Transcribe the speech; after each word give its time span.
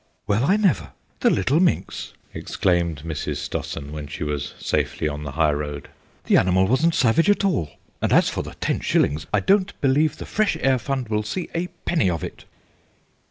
"Well, 0.25 0.45
I 0.45 0.57
never! 0.57 0.93
The 1.19 1.29
little 1.29 1.59
minx!" 1.59 2.13
exclaimed 2.33 3.03
Mrs. 3.05 3.35
Stossen 3.37 3.91
when 3.91 4.07
she 4.07 4.23
was 4.23 4.55
safely 4.57 5.07
on 5.07 5.21
the 5.21 5.33
high 5.33 5.51
road. 5.51 5.89
"The 6.23 6.37
animal 6.37 6.65
wasn't 6.65 6.95
savage 6.95 7.29
at 7.29 7.45
all, 7.45 7.69
and 8.01 8.11
as 8.11 8.27
for 8.27 8.41
the 8.41 8.55
ten 8.55 8.79
shillings, 8.79 9.27
I 9.31 9.41
don't 9.41 9.79
believe 9.79 10.17
the 10.17 10.25
Fresh 10.25 10.57
Air 10.61 10.79
Fund 10.79 11.09
will 11.09 11.21
see 11.21 11.49
a 11.53 11.67
penny 11.85 12.09
of 12.09 12.23
it!" 12.23 12.45